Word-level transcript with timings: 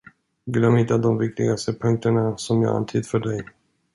Glöm 0.45 0.77
inte 0.77 0.97
de 0.97 1.17
viktigaste 1.17 1.73
punkterna, 1.73 2.37
som 2.37 2.61
jag 2.61 2.75
antytt 2.75 3.07
för 3.07 3.19
dig. 3.19 3.43